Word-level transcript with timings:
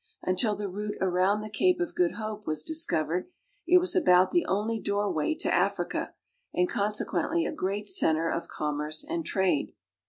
Until 0.23 0.55
the 0.55 0.67
route 0.67 0.97
around 0.99 1.41
the 1.41 1.49
Cape 1.51 1.79
of 1.79 1.93
Good 1.93 2.13
Hope 2.13 2.47
was 2.47 2.63
dis 2.63 2.85
covered, 2.85 3.27
it 3.67 3.77
was 3.77 3.95
about 3.95 4.31
the 4.31 4.47
only 4.47 4.79
doorway 4.79 5.35
to 5.35 5.53
Africa, 5.53 6.15
and 6.51 6.67
con 6.67 6.89
sequently 6.89 7.47
a 7.47 7.53
great 7.53 7.87
center 7.87 8.27
of 8.27 8.47
commerce 8.47 9.05
and 9.07 9.23
trade. 9.23 9.75